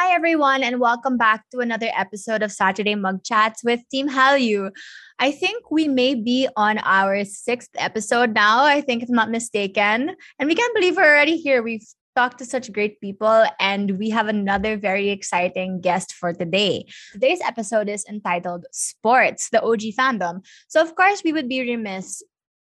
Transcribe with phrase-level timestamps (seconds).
[0.00, 4.70] Hi, everyone, and welcome back to another episode of Saturday Mug Chats with Team Hallyu.
[5.18, 9.28] I think we may be on our sixth episode now, I think, if I'm not
[9.28, 10.14] mistaken.
[10.38, 11.64] And we can't believe we're already here.
[11.64, 11.84] We've
[12.14, 16.86] talked to such great people, and we have another very exciting guest for today.
[17.10, 20.46] Today's episode is entitled Sports, the OG fandom.
[20.68, 22.22] So, of course, we would be remiss.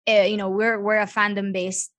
[0.10, 1.92] Uh, you know, we're we're a fandom based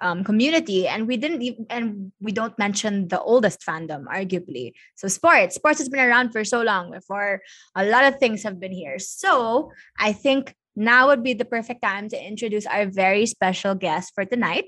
[0.00, 4.72] um, community and we didn't even, and we don't mention the oldest fandom arguably.
[4.94, 7.40] So sports sports has been around for so long before
[7.74, 8.98] a lot of things have been here.
[8.98, 14.12] So i think now would be the perfect time to introduce our very special guest
[14.14, 14.66] for tonight.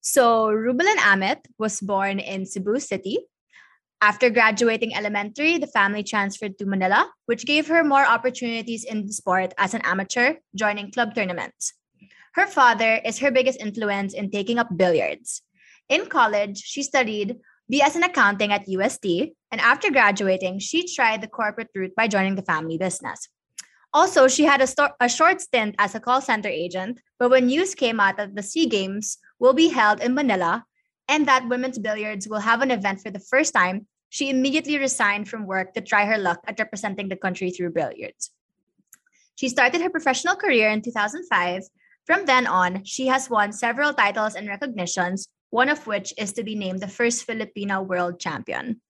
[0.00, 3.18] So Rubilen amit was born in cebu city.
[4.00, 9.54] After graduating elementary, the family transferred to Manila, which gave her more opportunities in sport
[9.58, 11.74] as an amateur, joining club tournaments.
[12.38, 15.42] Her father is her biggest influence in taking up billiards.
[15.88, 17.34] In college, she studied
[17.66, 22.36] BS in accounting at USD, and after graduating, she tried the corporate route by joining
[22.36, 23.28] the family business.
[23.92, 27.46] Also, she had a, sto- a short stint as a call center agent, but when
[27.46, 30.64] news came out that the SEA Games will be held in Manila
[31.08, 35.28] and that women's billiards will have an event for the first time, she immediately resigned
[35.28, 38.30] from work to try her luck at representing the country through billiards.
[39.34, 41.64] She started her professional career in 2005
[42.08, 46.42] from then on, she has won several titles and recognitions, one of which is to
[46.42, 48.80] be named the first Filipina world champion.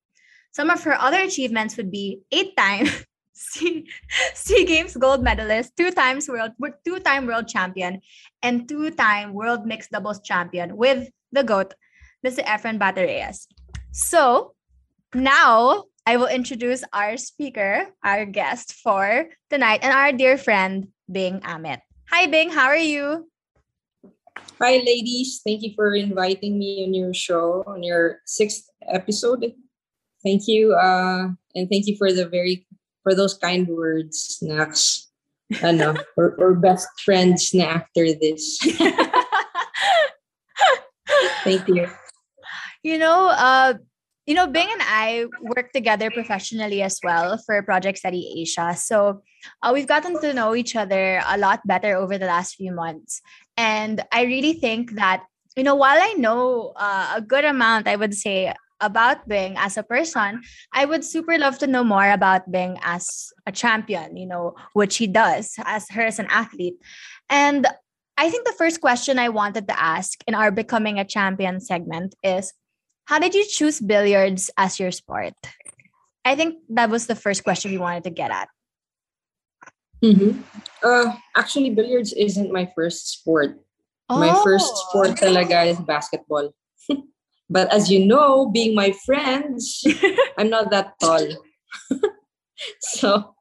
[0.52, 2.86] Some of her other achievements would be eight time
[3.34, 6.52] SEA, Games gold medalist, two times world
[6.86, 8.02] two time world champion,
[8.40, 11.74] and two time world mixed doubles champion with the GOAT,
[12.24, 12.46] Mr.
[12.46, 13.48] Efren Bata Reyes.
[13.90, 14.54] So
[15.12, 21.40] now I will introduce our speaker, our guest for tonight, and our dear friend, Bing
[21.40, 21.82] Amit.
[22.10, 22.48] Hi, Bing.
[22.50, 23.28] How are you?
[24.60, 25.42] Hi, ladies.
[25.44, 29.52] Thank you for inviting me on your show, on your sixth episode.
[30.24, 30.72] Thank you.
[30.72, 32.66] Uh, and thank you for the very,
[33.02, 35.04] for those kind words, Nax.
[35.62, 38.56] Ano, or, or best friends na after this.
[41.44, 41.88] thank you.
[42.82, 43.74] You know, uh,
[44.28, 48.76] you know, Bing and I work together professionally as well for Project Steady Asia.
[48.76, 49.22] So
[49.62, 53.22] uh, we've gotten to know each other a lot better over the last few months.
[53.56, 55.24] And I really think that,
[55.56, 59.78] you know, while I know uh, a good amount, I would say, about Bing as
[59.78, 60.42] a person,
[60.74, 64.92] I would super love to know more about Bing as a champion, you know, what
[64.92, 66.76] she does as her as an athlete.
[67.30, 67.66] And
[68.18, 72.14] I think the first question I wanted to ask in our Becoming a Champion segment
[72.22, 72.52] is
[73.08, 75.32] how did you choose billiards as your sport?
[76.26, 78.52] I think that was the first question we wanted to get at.
[80.04, 80.36] Mm-hmm.
[80.84, 83.64] Uh, actually, billiards isn't my first sport.
[84.10, 84.20] Oh.
[84.20, 84.84] My first oh.
[84.84, 86.52] sport talaga is basketball.
[87.50, 89.80] but as you know, being my friends,
[90.36, 91.24] I'm not that tall.
[92.80, 93.34] so,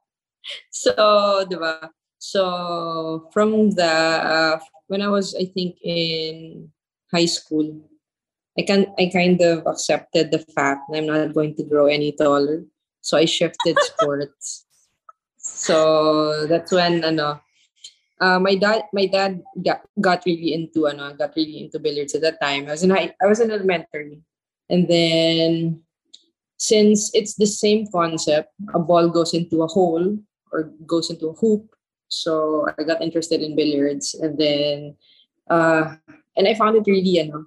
[0.71, 1.89] so, diba?
[2.19, 6.71] So, from the, uh, when I was, I think, in
[7.11, 7.83] high school,
[8.57, 12.11] I can I kind of accepted the fact that I'm not going to grow any
[12.11, 12.65] taller.
[13.01, 14.65] So I shifted sports.
[15.37, 17.39] So that's when ano,
[18.19, 22.21] uh, my dad my dad got, got really into ano, got really into billiards at
[22.21, 22.67] that time.
[22.67, 24.21] I was in high, I was in elementary.
[24.69, 25.81] And then
[26.57, 30.17] since it's the same concept, a ball goes into a hole
[30.51, 31.69] or goes into a hoop.
[32.09, 34.95] So I got interested in billiards and then
[35.49, 35.95] uh
[36.35, 37.45] and I found it really you know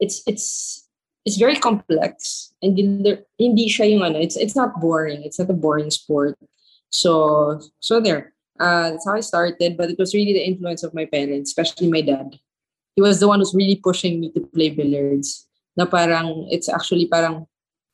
[0.00, 0.86] it's it's
[1.26, 5.22] it's very complex and hindi siya yung ano, it's it's not boring.
[5.26, 6.38] It's not a boring sport.
[6.90, 8.32] So so there.
[8.56, 11.92] Uh, that's how I started, but it was really the influence of my parents, especially
[11.92, 12.40] my dad.
[12.96, 15.44] He was the one who's really pushing me to play billiards.
[15.76, 17.44] Na parang it's actually parang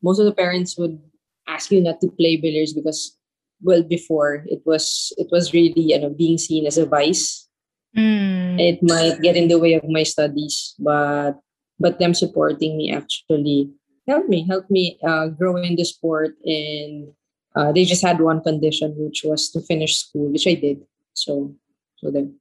[0.07, 1.03] most of the parents would
[1.49, 3.19] ask you not to play billiards because
[3.59, 7.49] well before it was it was really you know being seen as a vice.
[7.97, 8.61] Mm.
[8.61, 11.43] It might get in the way of my studies, but
[11.83, 13.69] but them supporting me actually
[14.09, 17.13] helped me helped me uh, grow in the sport and
[17.55, 20.79] uh, they just had one condition which was to finish school which i did
[21.15, 21.53] so
[21.99, 22.35] so then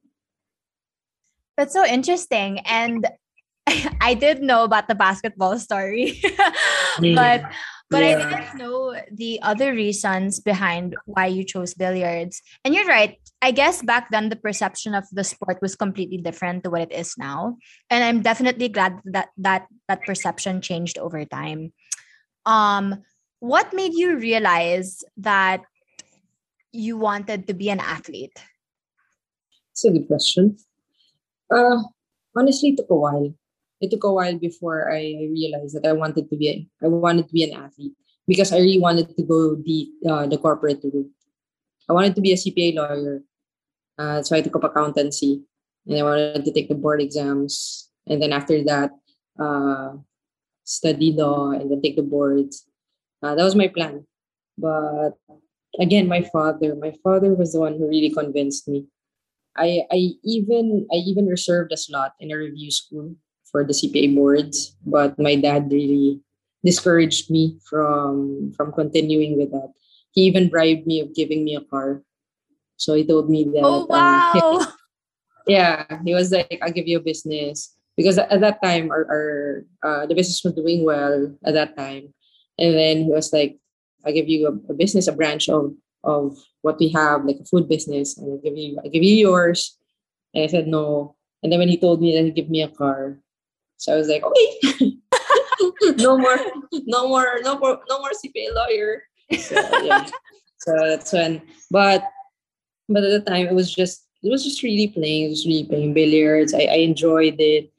[1.56, 3.06] that's so interesting and
[4.00, 6.22] i did know about the basketball story
[7.14, 7.42] but
[7.92, 8.16] but yeah.
[8.16, 12.40] I didn't know the other reasons behind why you chose billiards.
[12.64, 13.18] And you're right.
[13.42, 16.92] I guess back then the perception of the sport was completely different to what it
[16.92, 17.58] is now.
[17.90, 21.72] And I'm definitely glad that that that perception changed over time.
[22.46, 23.02] Um
[23.42, 25.66] what made you realize that
[26.70, 28.38] you wanted to be an athlete?
[29.74, 30.56] It's a good question.
[31.50, 31.82] Uh
[32.38, 33.34] honestly it took a while
[33.82, 35.02] it took a while before I
[35.34, 37.98] realized that I wanted to be a, I wanted to be an athlete.
[38.26, 41.10] because I really wanted to go the uh, the corporate route.
[41.88, 43.26] I wanted to be a CPA lawyer,
[43.98, 45.42] uh, so I took up accountancy,
[45.86, 48.90] and I wanted to take the board exams, and then after that,
[49.38, 49.96] uh,
[50.64, 52.66] study law and then take the boards.
[53.22, 54.06] Uh, that was my plan,
[54.58, 55.14] but
[55.78, 58.86] again, my father, my father was the one who really convinced me.
[59.56, 64.14] I I even I even reserved a slot in a review school for the CPA
[64.14, 66.20] boards, but my dad really
[66.64, 69.72] discouraged me from from continuing with that.
[70.12, 72.02] He even bribed me of giving me a car.
[72.76, 73.62] So he told me that.
[73.62, 74.32] Oh wow!
[74.34, 74.66] Um,
[75.46, 79.64] yeah, he was like, "I'll give you a business," because at that time, our, our
[79.82, 82.14] uh, the business was doing well at that time,
[82.58, 83.58] and then he was like,
[84.04, 85.74] "I'll give you a, a business, a branch of
[86.04, 89.14] of what we have, like a food business, and I'll give you, I give you
[89.14, 89.78] yours."
[90.34, 91.16] And I said no.
[91.42, 93.18] And then when he told me that he'd give me a car,
[93.82, 94.94] so I was like, okay,
[95.98, 96.38] no more,
[96.86, 99.02] no more, no more, no more CPA lawyer.
[99.36, 100.06] So, yeah.
[100.58, 102.04] so that's when, but
[102.92, 105.64] but at the time it was just it was just really playing, it was really
[105.64, 106.54] playing billiards.
[106.54, 107.72] I, I enjoyed it,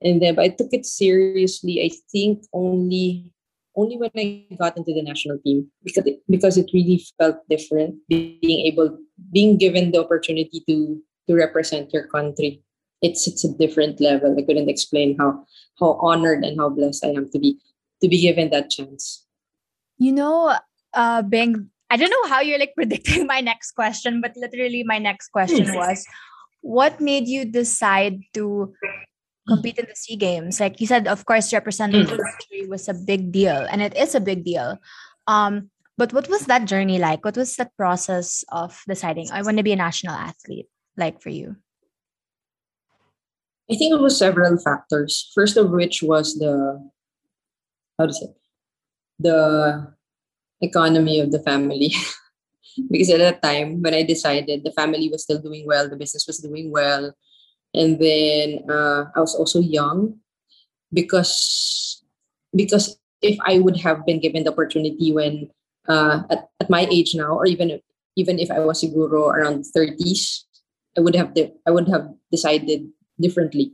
[0.00, 1.82] and then but I took it seriously.
[1.82, 3.30] I think only
[3.76, 7.96] only when I got into the national team because it, because it really felt different
[8.08, 8.98] being able
[9.32, 12.62] being given the opportunity to to represent your country
[13.02, 14.36] it's it's a different level.
[14.38, 15.44] I couldn't explain how
[15.78, 17.58] how honored and how blessed I am to be
[18.02, 19.24] to be given that chance.
[19.98, 20.56] You know,
[20.94, 24.98] uh Bing, I don't know how you're like predicting my next question, but literally my
[24.98, 25.76] next question hmm.
[25.76, 26.06] was
[26.62, 28.72] what made you decide to
[29.48, 30.60] compete in the SEA Games?
[30.60, 32.22] Like you said, of course, representing the hmm.
[32.22, 34.78] country was a big deal, and it is a big deal.
[35.26, 37.24] Um, but what was that journey like?
[37.24, 41.28] What was that process of deciding I want to be a national athlete like for
[41.28, 41.56] you?
[43.70, 45.30] I think it was several factors.
[45.34, 46.80] First of which was the
[47.98, 48.28] how to say
[49.18, 49.92] the
[50.60, 51.94] economy of the family.
[52.90, 56.26] because at that time when I decided the family was still doing well, the business
[56.26, 57.12] was doing well.
[57.74, 60.18] And then uh, I was also young
[60.92, 62.02] because
[62.54, 65.50] because if I would have been given the opportunity when
[65.88, 67.80] uh, at, at my age now, or even
[68.16, 70.44] even if I was siguro around 30s,
[70.98, 72.90] I would have de- I would have decided
[73.20, 73.72] differently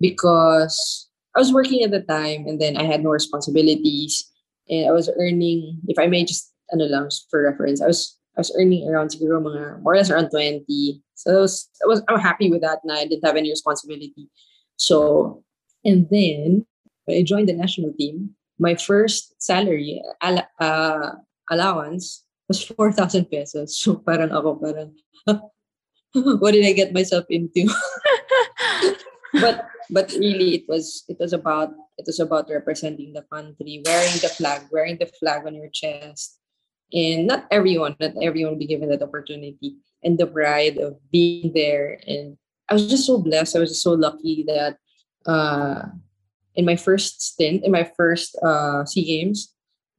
[0.00, 4.30] because I was working at the time and then I had no responsibilities
[4.68, 8.40] and I was earning, if I may just, ano lang, for reference, I was I
[8.40, 10.66] was earning around siguro mga more or less around 20.
[11.14, 14.28] So I was, I was I'm happy with that and I didn't have any responsibility.
[14.76, 15.44] So
[15.84, 16.66] and then
[17.08, 21.10] I joined the national team, my first salary uh,
[21.50, 23.78] allowance was 4,000 pesos.
[23.78, 24.90] So parang ako parang
[26.40, 27.68] what did I get myself into?
[29.40, 34.18] but but really it was it was about it was about representing the country, wearing
[34.20, 36.38] the flag, wearing the flag on your chest.
[36.92, 41.52] And not everyone, not everyone will be given that opportunity and the pride of being
[41.54, 41.98] there.
[42.06, 42.36] And
[42.68, 43.56] I was just so blessed.
[43.56, 44.78] I was just so lucky that
[45.26, 45.86] uh,
[46.54, 49.54] in my first stint, in my first uh, Sea Games,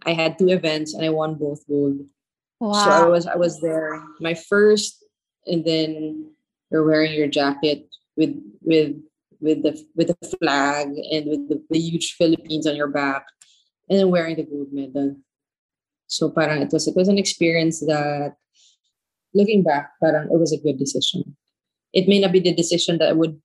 [0.06, 2.00] I had two events and I won both gold.
[2.59, 2.74] Wow.
[2.74, 4.01] So I was I was there.
[4.19, 5.03] My first
[5.45, 6.31] and then
[6.71, 8.95] you're wearing your jacket with with
[9.39, 13.25] with the with the flag and with the, the huge Philippines on your back
[13.89, 15.15] and then wearing the gold medal.
[16.07, 18.35] So parang it was it was an experience that
[19.33, 21.35] looking back, parang it was a good decision.
[21.94, 23.39] It may not be the decision that I would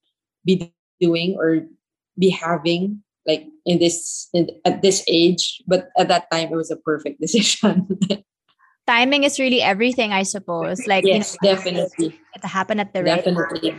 [0.44, 1.66] be doing or
[2.18, 6.70] be having like in this in, at this age, but at that time it was
[6.70, 7.86] a perfect decision
[8.90, 10.86] timing is really everything, I suppose.
[10.86, 12.20] Like yes, you know, definitely.
[12.34, 13.78] It happened at the right definitely.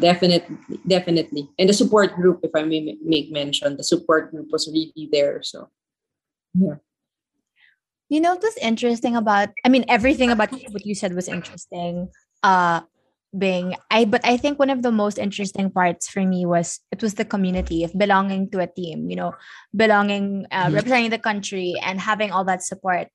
[0.00, 1.48] Definitely, definitely.
[1.58, 5.42] And the support group, if I may make mention, the support group was really there.
[5.42, 5.68] So,
[6.54, 6.80] yeah.
[8.08, 9.50] You know what's interesting about?
[9.64, 12.08] I mean, everything about what you said was interesting.
[12.42, 12.80] Uh,
[13.36, 17.02] being I, but I think one of the most interesting parts for me was it
[17.02, 19.08] was the community of belonging to a team.
[19.10, 19.34] You know,
[19.76, 20.74] belonging, uh, mm-hmm.
[20.74, 23.06] representing the country, and having all that support.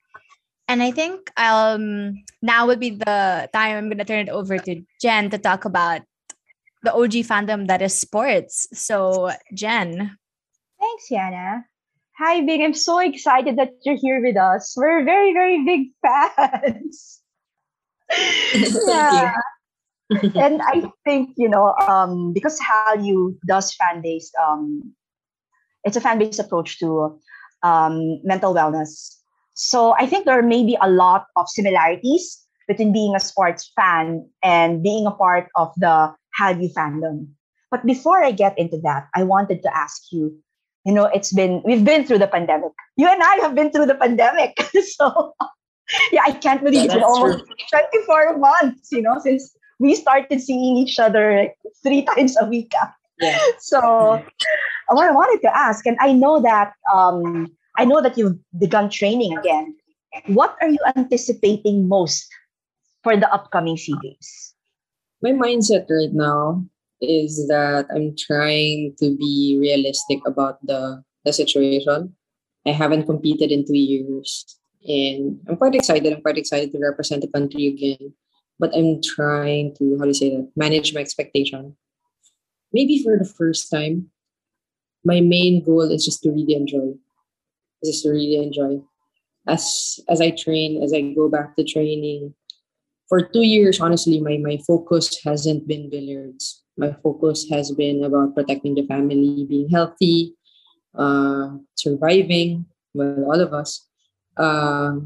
[0.70, 4.82] And I think um now would be the time I'm gonna turn it over to
[5.02, 6.02] Jen to talk about
[6.86, 8.68] the OG fandom that is sports.
[8.74, 10.18] So Jen.
[10.80, 11.64] Thanks, Yana.
[12.18, 12.64] Hi, Bing.
[12.64, 14.74] I'm so excited that you're here with us.
[14.78, 17.22] We're very, very big fans.
[18.88, 19.34] yeah.
[20.36, 24.94] and I think, you know, um, because Hallyu does fan based, um,
[25.84, 27.20] it's a fan based approach to
[27.64, 29.16] um, mental wellness
[29.56, 34.28] so I think there may be a lot of similarities between being a sports fan
[34.44, 37.28] and being a part of the Hallyu fandom.
[37.72, 40.38] But before I get into that, I wanted to ask you,
[40.86, 42.72] you know, it's been we've been through the pandemic.
[42.98, 44.56] You and I have been through the pandemic.
[44.96, 45.34] so
[46.12, 47.82] yeah, I can't believe it's been almost true.
[48.04, 52.72] 24 months, you know, since we started seeing each other like three times a week.
[53.20, 53.40] Yeah.
[53.60, 54.24] So
[54.90, 58.90] what I wanted to ask, and I know that um, I know that you've begun
[58.90, 59.76] training again.
[60.28, 62.28] What are you anticipating most
[63.04, 64.45] for the upcoming SEA Games?
[65.22, 66.66] My mindset right now
[67.02, 72.16] is that I'm trying to be realistic about the, the situation.
[72.66, 74.58] I haven't competed in two years
[74.88, 76.12] and I'm quite excited.
[76.12, 78.14] I'm quite excited to represent the country again.
[78.60, 81.76] But I'm trying to, how do you say that, manage my expectation.
[82.72, 84.10] Maybe for the first time,
[85.04, 86.94] my main goal is just to really enjoy.
[87.84, 88.82] Just to really enjoy.
[89.48, 92.34] As as I train, as I go back to training,
[93.08, 96.64] for two years, honestly, my, my focus hasn't been billiards.
[96.78, 100.34] My focus has been about protecting the family, being healthy,
[100.96, 103.88] uh, surviving, well, all of us.
[104.38, 104.98] Uh,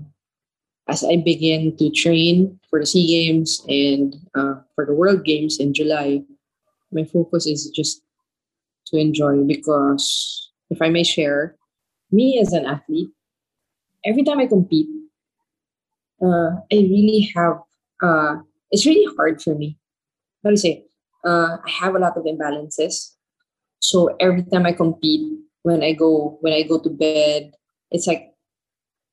[0.88, 5.60] as I begin to train for the SEA Games and uh, for the World Games
[5.60, 6.24] in July,
[6.92, 8.02] my focus is just
[8.88, 11.56] to enjoy because if I may share,
[12.12, 13.10] me as an athlete,
[14.04, 14.90] every time I compete,
[16.22, 17.62] uh, I really have
[18.02, 18.38] uh,
[18.72, 19.78] it's really hard for me.
[20.44, 20.86] Let me say,
[21.26, 23.16] uh, I have a lot of imbalances.
[23.80, 27.52] So every time I compete, when I go when I go to bed,
[27.92, 28.32] it's like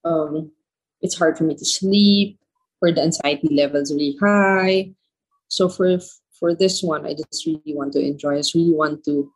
[0.04, 0.52] um,
[1.00, 2.38] it's hard for me to sleep.
[2.82, 4.92] Or the anxiety levels really high.
[5.48, 5.98] So for
[6.38, 8.34] for this one, I just really want to enjoy.
[8.34, 9.32] I just really want to.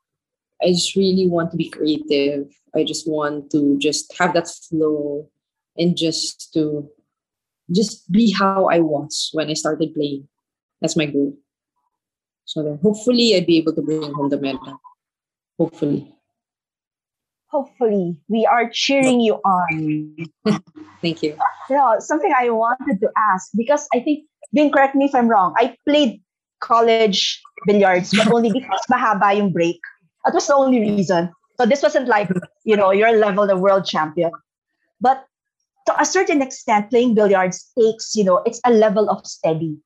[0.63, 2.53] I just really want to be creative.
[2.75, 5.29] I just want to just have that flow
[5.79, 6.87] and just to
[7.73, 10.29] just be how I was when I started playing.
[10.81, 11.37] That's my goal.
[12.45, 14.81] So then hopefully I'd be able to bring home the medal.
[15.59, 16.13] Hopefully.
[17.47, 18.19] Hopefully.
[18.29, 20.17] We are cheering you on.
[21.03, 21.37] Thank you.
[21.69, 25.55] No, something I wanted to ask because I think, Bing, correct me if I'm wrong.
[25.59, 26.21] I played
[26.61, 29.79] college billiards, but only because mahaba yung break.
[30.25, 31.31] That was the only reason.
[31.59, 32.31] So this wasn't like,
[32.65, 34.31] you know, your level the world champion.
[35.01, 35.25] But
[35.87, 39.79] to a certain extent, playing billiards takes, you know, it's a level of steady.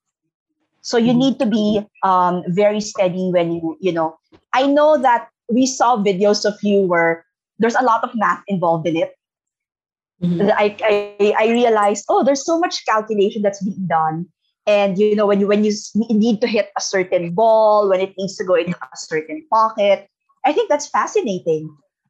[0.82, 1.18] So you mm-hmm.
[1.18, 4.18] need to be um, very steady when you, you know,
[4.52, 7.24] I know that we saw videos of you where
[7.58, 9.14] there's a lot of math involved in it.
[10.22, 10.50] Mm-hmm.
[10.56, 14.26] I, I, I realized, oh, there's so much calculation that's being done.
[14.66, 18.14] And you know, when you when you need to hit a certain ball, when it
[18.16, 20.08] needs to go into a certain pocket,
[20.44, 21.68] I think that's fascinating.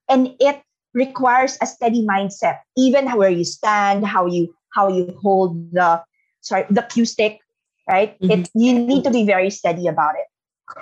[0.08, 0.62] And it
[0.94, 6.02] requires a steady mindset, even where you stand, how you how you hold the
[6.40, 7.40] sorry the cue stick,
[7.88, 8.18] right?
[8.20, 8.30] Mm-hmm.
[8.30, 10.26] It you need to be very steady about it.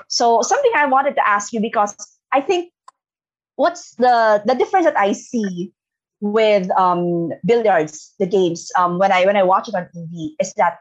[0.08, 1.96] So something I wanted to ask you because
[2.32, 2.72] I think
[3.56, 5.72] what's the the difference that I see
[6.20, 10.52] with um, billiards, the games, um, when I when I watch it on TV, is
[10.54, 10.78] that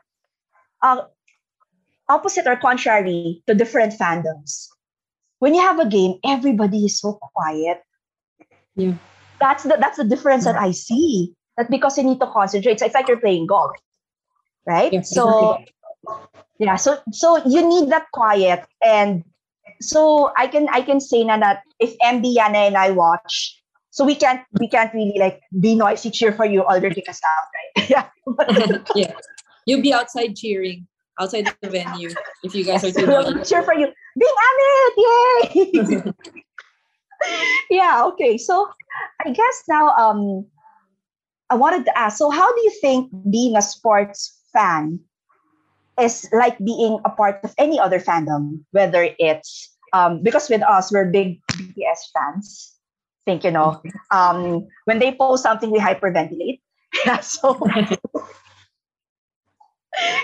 [0.83, 1.01] uh,
[2.09, 4.67] opposite or contrary to different fandoms.
[5.39, 7.81] When you have a game, everybody is so quiet.
[8.75, 8.93] Yeah
[9.41, 10.87] that's the that's the difference that I mm-hmm.
[10.87, 11.33] see.
[11.57, 12.79] That because you need to concentrate.
[12.79, 13.75] So it's like you're playing golf,
[14.65, 14.93] right?
[14.93, 15.59] Yeah, so
[16.59, 19.25] yeah, so so you need that quiet, and
[19.81, 24.05] so I can I can say na that if MB Yana and I watch, so
[24.05, 27.47] we can't we can't really like be noisy cheer for you or kick us out,
[27.51, 27.89] right?
[27.89, 28.07] yeah,
[28.95, 29.11] yeah.
[29.65, 30.87] You'll be outside cheering
[31.19, 32.09] outside the venue
[32.43, 33.87] if you guys are doing cheer for you.
[34.17, 36.13] Bing Amit, yay!
[37.69, 38.37] yeah, okay.
[38.37, 38.69] So
[39.25, 40.45] I guess now um
[41.49, 44.99] I wanted to ask, so how do you think being a sports fan
[45.99, 50.91] is like being a part of any other fandom, whether it's um because with us
[50.91, 52.75] we're big BTS fans.
[53.25, 56.59] think you know um when they post something we hyperventilate.
[57.05, 57.55] Yeah, so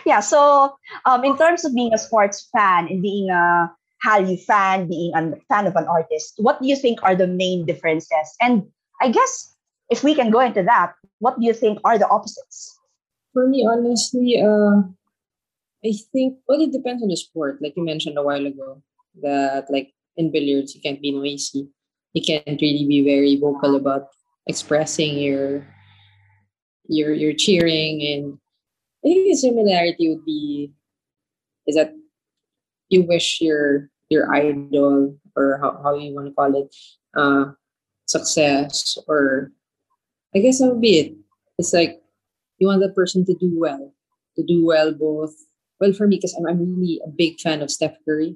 [0.06, 0.76] yeah, so
[1.06, 3.72] um in terms of being a sports fan and being a
[4.06, 7.66] Hallyu fan, being a fan of an artist, what do you think are the main
[7.66, 8.36] differences?
[8.42, 8.68] And
[9.02, 9.56] I guess
[9.90, 12.78] if we can go into that, what do you think are the opposites?
[13.34, 14.82] For me, honestly, uh,
[15.86, 17.62] I think well, it depends on the sport.
[17.62, 18.82] Like you mentioned a while ago,
[19.22, 21.70] that like in billiards, you can't be noisy.
[22.14, 24.10] You can't really be very vocal about
[24.48, 25.68] expressing your
[26.88, 28.40] your your cheering and
[29.04, 30.72] I think the similarity would be
[31.68, 31.94] is that
[32.90, 36.74] you wish your your idol or how, how you want to call it
[37.18, 37.52] uh
[38.06, 39.52] success or
[40.36, 41.14] i guess that would be it.
[41.58, 42.00] It's like
[42.60, 43.94] you want the person to do well
[44.36, 45.34] to do well both
[45.80, 48.36] well for me because I'm, I'm really a big fan of steph curry.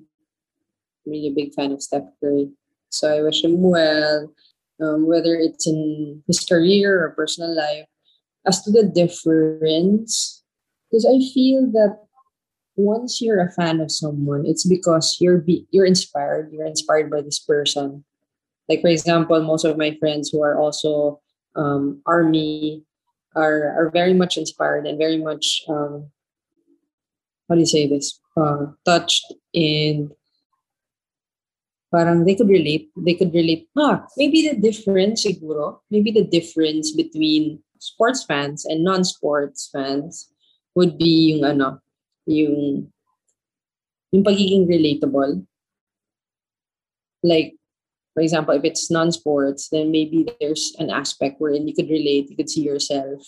[1.06, 2.50] I'm really a big fan of steph curry.
[2.90, 4.34] So i wish him well
[4.82, 7.86] um, whether it's in his career or personal life,
[8.48, 10.44] as to the difference,
[10.90, 12.00] because I feel that
[12.76, 16.52] once you're a fan of someone, it's because you're be, you're inspired.
[16.52, 18.04] You're inspired by this person.
[18.70, 21.20] Like for example, most of my friends who are also
[21.56, 22.84] um, army
[23.36, 26.10] are are very much inspired and very much um,
[27.48, 30.12] how do you say this uh, touched and
[31.92, 36.96] parang they could relate they could relate ah maybe the difference siguro maybe the difference
[36.96, 40.32] between sports fans and non-sports fans
[40.76, 41.80] would be yung ano
[42.26, 42.92] yung
[44.12, 45.46] yung pagiging relatable
[47.24, 47.56] like
[48.14, 52.36] for example, if it's non-sports, then maybe there's an aspect wherein you could relate, you
[52.36, 53.24] could see yourself.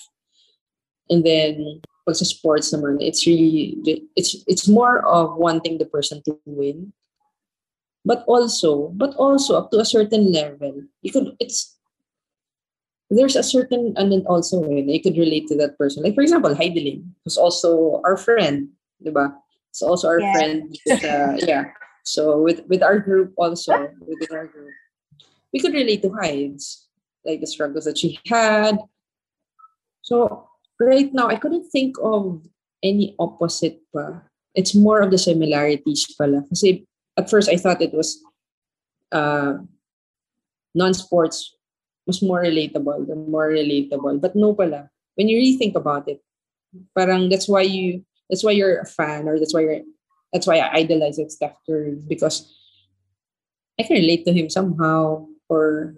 [1.10, 3.80] And then pag sa sports naman, it's really
[4.16, 6.92] it's it's more of wanting the person to win.
[8.04, 11.80] But also, but also up to a certain level, you could it's
[13.08, 16.04] there's a certain and then also when you could relate to that person.
[16.04, 18.68] Like for example, Heidelin, who's also our friend,
[19.04, 19.36] diba?
[19.70, 20.34] It's also our yeah.
[20.34, 20.78] friend.
[20.90, 21.74] Uh, yeah.
[22.04, 24.72] So with with our group also within our group,
[25.52, 26.88] we could relate to Hides,
[27.26, 28.78] like the struggles that she had.
[30.02, 32.44] So right now, I couldn't think of
[32.84, 34.22] any opposite pa.
[34.54, 36.44] It's more of the similarities pala.
[36.52, 36.86] Kasi
[37.18, 38.20] at first I thought it was
[39.12, 39.64] uh,
[40.76, 41.56] non-sports
[42.06, 44.20] was more relatable, the more relatable.
[44.20, 44.92] But no pala.
[45.16, 46.20] When you really think about it,
[46.98, 49.82] parang that's why you that's why you're a fan or that's why you're
[50.32, 52.50] that's why I idolize Steph Curry because
[53.80, 55.96] I can relate to him somehow, or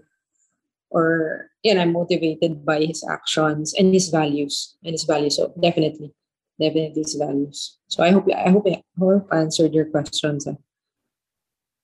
[0.89, 5.37] or and I'm motivated by his actions and his values and his values.
[5.37, 6.13] So definitely,
[6.59, 7.77] definitely his values.
[7.87, 10.47] So I hope I hope I hope I answered your questions.
[10.47, 10.55] Ah.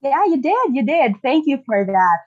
[0.02, 0.74] Yeah, you did.
[0.74, 1.14] You did.
[1.22, 2.18] Thank you for that.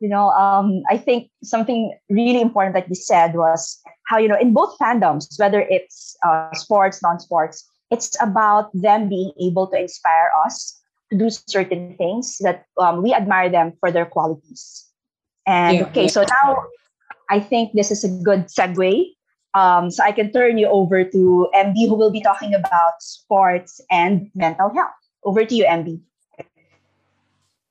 [0.00, 4.38] You know, um, I think something really important that you said was how you know
[4.38, 10.30] in both fandoms, whether it's uh, sports, non-sports, it's about them being able to inspire
[10.44, 14.86] us to do certain things that um, we admire them for their qualities.
[15.46, 16.08] And yeah, okay, yeah.
[16.08, 16.64] so now
[17.30, 19.06] I think this is a good segue.
[19.54, 23.80] Um, so I can turn you over to MB, who will be talking about sports
[23.90, 24.92] and mental health.
[25.24, 26.00] Over to you, MB.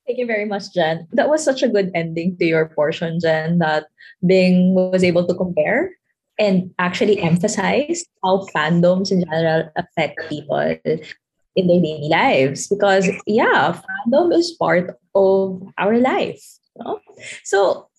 [0.07, 1.07] Thank you very much, Jen.
[1.11, 3.87] That was such a good ending to your portion, Jen, that
[4.25, 5.91] Bing was able to compare
[6.39, 10.79] and actually emphasize how fandoms in general affect people
[11.55, 12.67] in their daily lives.
[12.67, 13.75] Because yeah
[14.07, 16.41] fandom is part of our life
[17.43, 17.89] so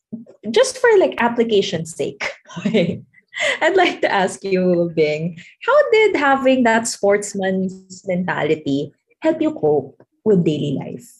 [0.50, 2.30] just for like application's sake
[2.64, 10.00] i'd like to ask you bing how did having that sportsman's mentality help you cope
[10.24, 11.18] with daily life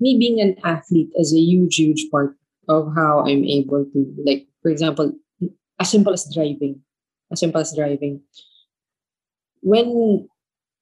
[0.00, 2.36] me being an athlete is a huge huge part
[2.68, 5.12] of how i'm able to like for example,
[5.80, 6.82] as simple as driving.
[7.32, 8.22] As simple as driving.
[9.60, 10.28] When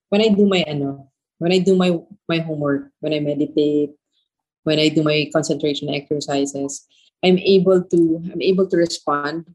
[0.09, 1.95] when I do my ano, when I do my
[2.29, 3.91] my homework, when I meditate,
[4.65, 6.87] when I do my concentration exercises,
[7.23, 8.01] I'm able to
[8.33, 9.55] I'm able to respond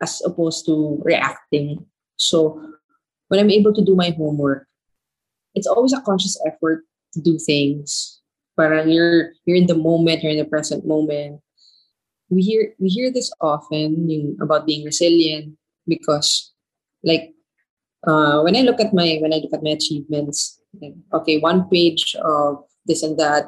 [0.00, 1.86] as opposed to reacting.
[2.16, 2.62] So
[3.28, 4.68] when I'm able to do my homework,
[5.54, 6.84] it's always a conscious effort
[7.20, 8.20] do things.
[8.56, 11.40] Parang you're you're in the moment, you're in the present moment
[12.30, 16.52] we hear we hear this often yung, about being resilient because
[17.02, 17.32] like
[18.06, 21.68] uh, when I look at my when I look at my achievements, like, okay, one
[21.68, 23.46] page of this and that,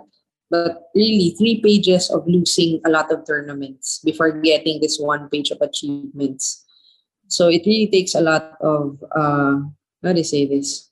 [0.50, 5.50] but really three pages of losing a lot of tournaments before getting this one page
[5.50, 6.64] of achievements.
[7.28, 9.60] So it really takes a lot of uh,
[10.04, 10.90] how do you say this?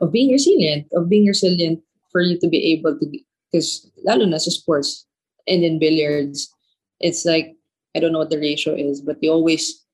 [0.00, 1.80] Of being resilient, of being resilient
[2.12, 3.06] for you to be able to
[3.50, 5.04] because lalo na sa sports
[5.48, 6.52] and in billiards,
[7.00, 7.56] it's like
[7.96, 9.84] I don't know what the ratio is, but you always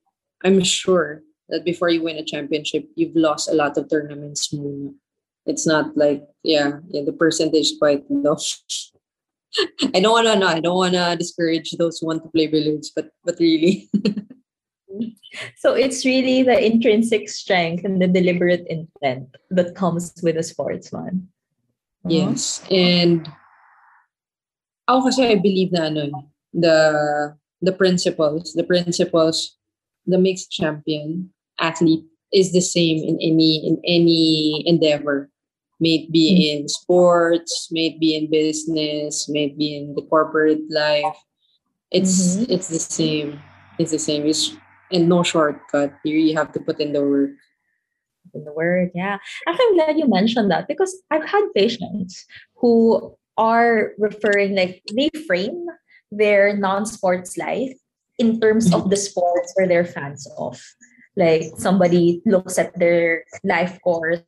[0.45, 4.53] I'm sure that before you win a championship, you've lost a lot of tournaments.
[5.47, 8.37] It's not like yeah, yeah, the percentage quite low.
[9.95, 13.11] I don't wanna no, I don't wanna discourage those who want to play billiards, but
[13.25, 13.89] but really.
[15.57, 21.29] so it's really the intrinsic strength and the deliberate intent that comes with a sportsman.
[22.05, 22.15] Uh-huh.
[22.15, 22.63] Yes.
[22.71, 23.29] And
[24.89, 26.79] ako kasi I believe na ano, the
[27.61, 29.59] the principles, the principles,
[30.07, 31.31] the mixed champion
[31.61, 35.31] athlete is the same in any in any endeavor.
[35.81, 36.63] May it be mm-hmm.
[36.65, 41.17] in sports, may it be in business, may it be in the corporate life.
[41.91, 42.51] It's mm-hmm.
[42.51, 43.41] it's the same.
[43.79, 44.27] It's the same.
[44.27, 44.57] It's
[44.91, 45.95] and no shortcut.
[46.03, 47.37] You really have to put in the work.
[48.35, 49.19] In the word, yeah.
[49.47, 52.25] I'm glad you mentioned that because I've had patients
[52.57, 55.67] who are referring like they frame
[56.11, 57.77] their non-sports life
[58.19, 60.61] in terms of the sports where they're fans of.
[61.17, 64.23] Like somebody looks at their life course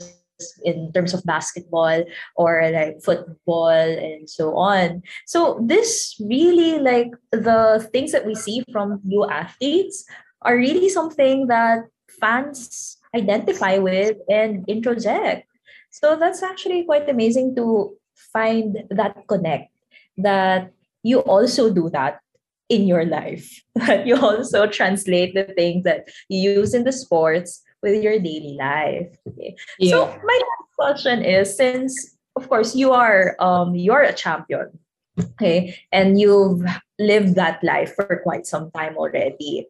[0.65, 2.05] in terms of basketball
[2.37, 5.03] or like football and so on.
[5.27, 10.05] So this really like the things that we see from you athletes
[10.43, 11.85] are really something that
[12.21, 15.45] fans identify with and introject.
[15.91, 17.97] So that's actually quite amazing to
[18.33, 19.73] find that connect
[20.19, 22.21] that you also do that
[22.69, 27.63] in your life that you also translate the things that you use in the sports
[27.83, 29.91] with your daily life okay yeah.
[29.91, 34.71] so my last question is since of course you are um you're a champion
[35.19, 36.63] okay and you've
[36.99, 39.67] lived that life for quite some time already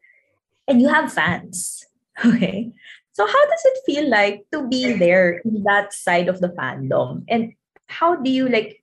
[0.69, 1.87] and you have fans
[2.25, 2.71] okay
[3.13, 7.25] so how does it feel like to be there in that side of the fandom
[7.29, 7.53] and
[7.89, 8.83] how do you like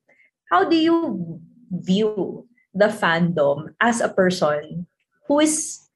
[0.51, 1.39] how do you
[1.71, 4.87] view the fandom as a person
[5.27, 5.89] who is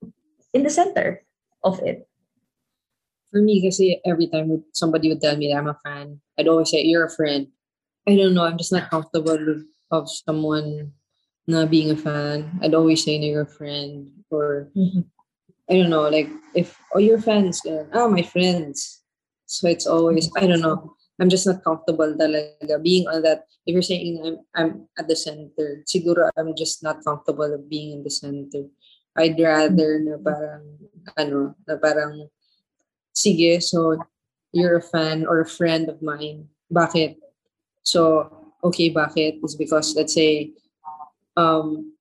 [0.53, 1.23] in the center
[1.63, 2.07] of it?
[3.31, 6.69] For me, kasi every time somebody would tell me that I'm a fan, I'd always
[6.69, 7.47] say, you're a friend.
[8.07, 10.91] I don't know, I'm just not comfortable with of someone
[11.47, 12.59] not being a fan.
[12.61, 14.11] I'd always say, you're a friend.
[14.29, 15.07] Or, mm-hmm.
[15.71, 19.01] I don't know, like, if, oh, you're fans, uh, oh, my friends.
[19.45, 20.95] So it's always, I don't know.
[21.21, 23.45] I'm just not comfortable talaga being on that.
[23.69, 27.93] If you're saying I'm I'm at the center, siguro I'm just not comfortable of being
[27.93, 28.65] in the center.
[29.13, 30.81] I'd rather na parang
[31.13, 32.25] ano, na parang
[33.13, 34.01] sige, so
[34.49, 36.49] you're a fan or a friend of mine.
[36.73, 37.21] Bakit?
[37.85, 38.25] So,
[38.65, 39.45] okay, bakit?
[39.45, 40.57] It's because let's say
[41.37, 41.93] um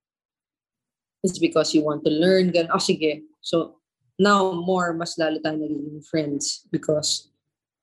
[1.20, 3.20] it's because you want to learn gan oh sige.
[3.40, 3.80] So
[4.20, 7.30] now more mas lalo tayo naging friends because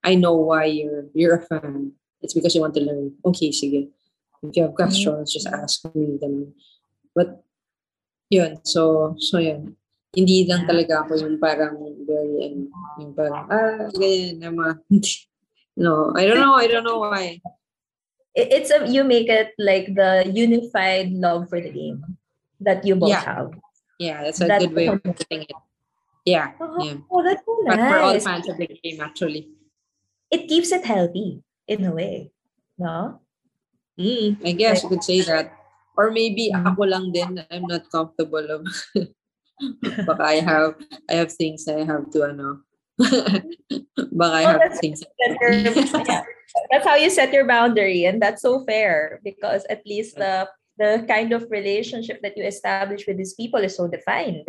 [0.03, 1.97] I know why you're you're a fan.
[2.21, 3.13] It's because you want to learn.
[3.25, 3.89] Okay, sige.
[4.43, 6.17] If you have questions, just ask me.
[6.21, 6.53] Then,
[7.15, 7.43] but,
[8.29, 8.63] yun.
[8.63, 9.75] So, so yun.
[10.13, 12.69] Hindi lang talaga ako yung parang very, ano,
[13.01, 14.81] yung parang, ah, ganyan naman.
[15.77, 16.55] no, I don't know.
[16.57, 17.41] I don't know why.
[18.33, 22.17] It's a, you make it like the unified love for the game
[22.61, 23.25] that you both yeah.
[23.25, 23.53] have.
[23.97, 25.57] Yeah, that's a that's good way of putting it.
[26.25, 26.97] Yeah, oh, yeah.
[27.09, 27.77] Oh, that's so nice.
[27.77, 29.57] But for all fans of the game, actually
[30.31, 32.31] it keeps it healthy in a way.
[32.77, 33.21] No?
[33.99, 35.53] Mm, I guess you could say that.
[35.97, 36.61] Or maybe mm.
[36.61, 38.61] ako lang din, I'm not comfortable of
[40.05, 40.77] baka I have
[41.09, 42.61] I have things I have to ano.
[44.13, 45.01] baka I have that's things.
[45.41, 46.21] yeah.
[46.69, 50.45] That's how you set your boundary and that's so fair because at least the
[50.77, 54.45] the kind of relationship that you establish with these people is so defined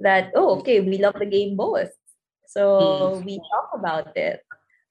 [0.00, 1.90] that oh okay we love the game both
[2.46, 3.24] so mm.
[3.24, 4.42] we talk about it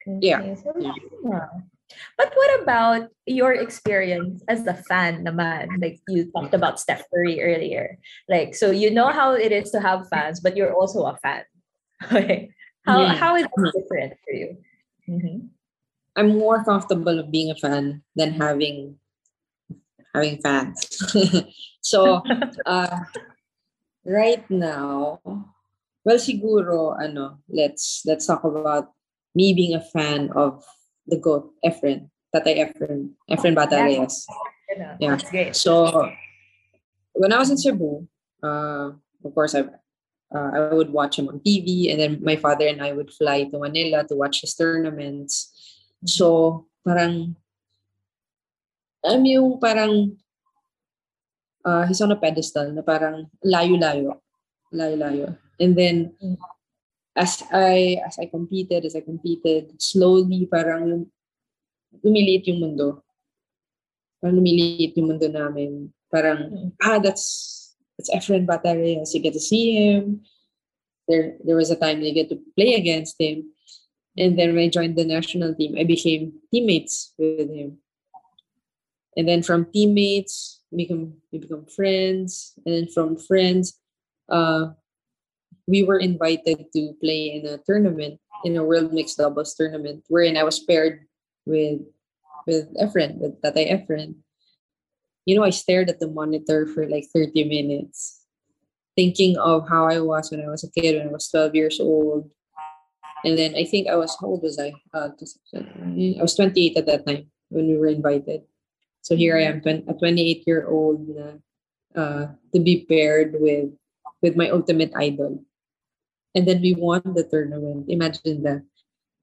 [0.08, 0.56] yeah.
[1.24, 1.48] yeah.
[2.18, 5.80] But what about your experience as a fan naman?
[5.80, 7.98] Like you talked about Steph Curry earlier.
[8.28, 11.44] Like, so you know how it is to have fans, but you're also a fan.
[12.14, 12.54] Okay.
[12.86, 13.16] How, yeah.
[13.16, 14.58] how is it different for you?
[15.10, 15.50] Mm-hmm.
[16.16, 18.96] I'm more comfortable of being a fan than having
[20.18, 20.82] having fans.
[21.82, 22.22] so,
[22.66, 22.98] uh,
[24.06, 25.22] right now,
[26.04, 28.92] well, siguro, ano, let's let's talk about
[29.36, 30.66] me being a fan of
[31.06, 34.26] the GOAT, Efren, Tatay Efren, Efren Bata Reyes.
[35.00, 35.18] Yeah.
[35.52, 36.10] So
[37.14, 38.08] when I was in Cebu,
[38.44, 38.92] uh,
[39.24, 39.68] of course, I
[40.34, 43.46] uh, I would watch him on TV, and then my father and I would fly
[43.46, 45.52] to Manila to watch his tournaments.
[46.06, 47.36] So parang
[49.08, 50.12] alam yung parang
[51.64, 54.20] uh, he's on a pedestal na parang layo-layo.
[54.76, 55.36] Layo-layo.
[55.60, 56.14] And then
[57.16, 61.08] as I as I competed, as I competed, slowly parang
[62.04, 63.02] lumiliit yung mundo.
[64.22, 65.90] Parang lumiliit yung mundo namin.
[66.14, 69.12] Parang, ah, that's that's Efren Batareas.
[69.16, 70.22] You get to see him.
[71.08, 73.50] There there was a time they get to play against him.
[74.18, 77.78] And then when I joined the national team, I became teammates with him.
[79.18, 82.54] And then from teammates, we become we become friends.
[82.66, 83.82] And then from friends,
[84.30, 84.78] uh,
[85.66, 90.38] we were invited to play in a tournament, in a world mixed doubles tournament, wherein
[90.38, 91.10] I was paired
[91.46, 91.82] with
[92.46, 94.22] with Efren, with Tatay Efren.
[95.26, 98.24] You know, I stared at the monitor for like 30 minutes,
[98.96, 101.80] thinking of how I was when I was a kid, when I was 12 years
[101.82, 102.32] old.
[103.26, 104.72] And then I think I was, how old was I?
[104.94, 108.44] Uh, I was 28 at that time when we were invited.
[109.08, 111.08] So here I am, a 28 year old
[111.96, 113.72] uh, to be paired with
[114.20, 115.48] with my ultimate idol
[116.38, 117.90] and then we won the tournament.
[117.90, 118.62] Imagine that.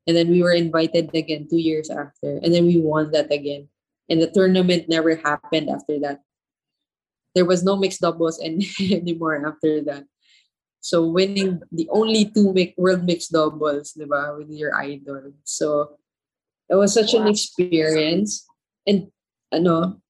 [0.07, 3.68] And then we were invited again two years after, and then we won that again.
[4.05, 6.20] and the tournament never happened after that.
[7.33, 10.05] There was no mixed doubles any, anymore after that.
[10.85, 15.33] So winning the only two mi- world mixed doubles, diba, with your idol.
[15.49, 15.97] So
[16.68, 18.44] it was such an experience.
[18.85, 19.09] And
[19.55, 20.01] ano,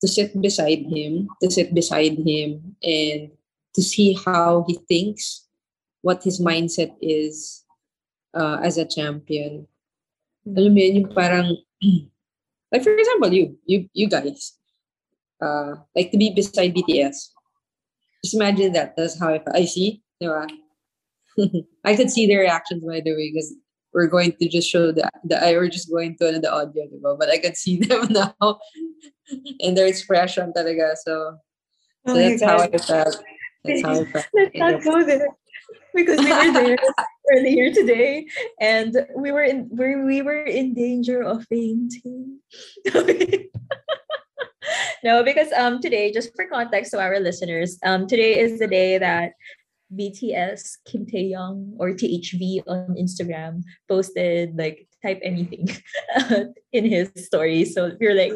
[0.00, 3.30] to sit beside him, to sit beside him and
[3.74, 5.46] to see how he thinks,
[6.02, 7.64] what his mindset is
[8.34, 9.66] uh, as a champion.
[10.44, 11.56] Alam mo yun, yung parang,
[12.72, 14.58] like for example, you, you, you guys,
[15.40, 17.32] uh, like to be beside BTS.
[18.24, 18.96] Just imagine that.
[18.96, 19.40] That's how I.
[19.52, 20.02] I see.
[20.22, 20.48] Diba?
[21.84, 23.52] I could see their reactions by the way because
[23.94, 27.16] we're going to just show the, the I we're just going to the audio, diba?
[27.18, 28.58] but I can see them now
[29.60, 30.96] and their expression talaga.
[30.96, 31.38] So,
[32.06, 33.22] so Oh that's how I felt.
[33.64, 34.26] That's how I felt.
[34.34, 35.28] Let's not go there
[35.94, 36.78] because we were there
[37.32, 38.26] earlier today,
[38.60, 42.40] and we were in we, we were in danger of fainting.
[45.04, 48.98] no, because um today, just for context to our listeners, um today is the day
[48.98, 49.32] that
[49.92, 55.68] BTS Kim Taehyung or THV on Instagram posted like type anything
[56.72, 57.64] in his story.
[57.64, 58.32] So you're like,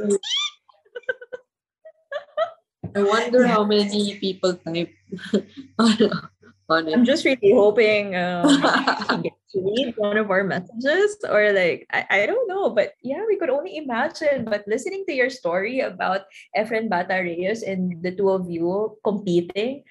[2.94, 4.92] I wonder how many people type
[5.78, 6.92] on, it.
[6.92, 8.44] I'm just really hoping um,
[9.54, 13.48] read one of our messages or like I, I don't know but yeah we could
[13.48, 18.50] only imagine but listening to your story about Efren Bata Reyes and the two of
[18.50, 19.84] you competing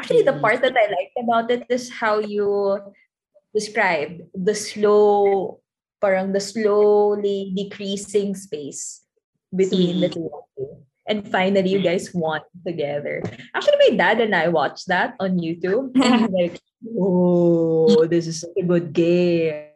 [0.00, 0.40] actually the Mm.
[0.40, 2.80] part that I liked about it is how you
[3.52, 5.60] described the slow
[6.00, 9.04] parang the slowly decreasing space
[9.52, 10.16] between the Mm.
[10.16, 10.68] two of you.
[11.04, 13.20] And finally you guys won together.
[13.52, 15.92] Actually my dad and I watched that on YouTube.
[16.00, 16.56] And like
[16.96, 19.68] oh this is such a good game.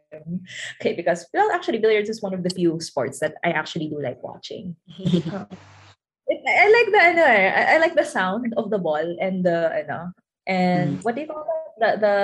[0.80, 4.00] Okay because well actually billiards is one of the few sports that I actually do
[4.00, 4.80] like watching
[6.28, 9.04] it, I I like the ano, eh, I, I like the sound of the ball
[9.20, 10.12] and the ano
[10.46, 11.44] and what do you call
[11.80, 12.00] that?
[12.00, 12.14] The the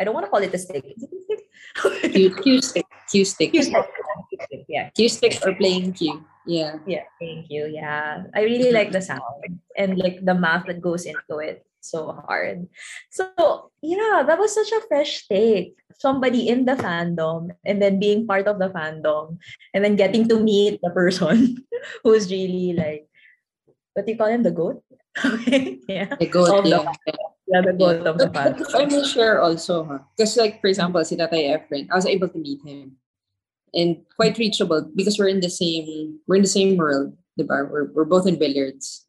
[0.00, 0.84] I don't want to call it a stick.
[0.84, 1.40] Is it a stick?
[2.12, 3.84] Q, cue stick, cue stick, Cue stick.
[4.30, 4.90] Cue stick, Yeah.
[4.94, 6.24] cue stick or playing Q.
[6.46, 6.78] Yeah.
[6.86, 7.04] Yeah.
[7.20, 7.66] Thank you.
[7.66, 8.24] Yeah.
[8.34, 11.66] I really like the sound and like the math that goes into it.
[11.80, 12.66] So hard.
[13.10, 15.76] So yeah, that was such a fresh take.
[15.98, 19.38] Somebody in the fandom and then being part of the fandom
[19.72, 21.56] and then getting to meet the person
[22.04, 23.08] who's really like
[23.96, 24.44] what do you call him?
[24.44, 24.84] The goat?
[25.24, 25.80] Okay.
[25.88, 26.12] yeah.
[26.20, 26.92] The goat, Of the yeah.
[27.48, 28.68] Yeah, the goat of the But, but fandom.
[28.68, 30.04] if I may share also, huh?
[30.12, 33.00] Because like for example, si Tatay Efren, I was able to meet him.
[33.72, 37.64] And quite reachable because we're in the same we're in the same world, diba?
[37.70, 39.06] We're we're both in billiards.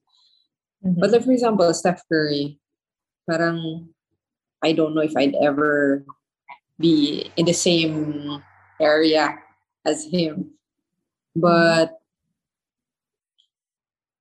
[0.85, 0.95] Mhm.
[1.01, 2.55] But like for example, Steph Curry,
[3.27, 3.91] parang
[4.63, 6.05] I don't know if I'd ever
[6.79, 8.39] be in the same
[8.79, 9.33] area
[9.83, 10.55] as him.
[11.35, 11.97] But